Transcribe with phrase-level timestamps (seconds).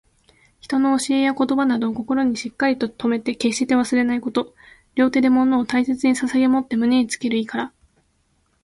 [0.59, 4.55] 人の教えや言葉などを、心にしっかりと留めて決して忘れないこと。
[4.95, 7.73] 両手で物を大切に捧ささげ持って胸につける意から。